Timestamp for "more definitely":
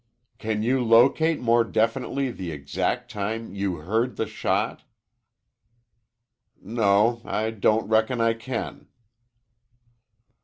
1.39-2.31